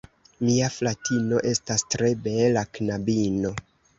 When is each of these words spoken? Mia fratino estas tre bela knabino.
Mia 0.45 0.69
fratino 0.75 1.41
estas 1.51 1.85
tre 1.95 2.09
bela 2.27 2.65
knabino. 2.79 3.55